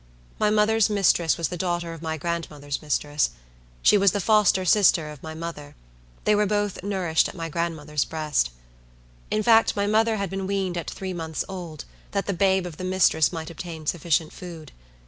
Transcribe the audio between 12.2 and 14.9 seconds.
the babe of the mistress might obtain sufficient food.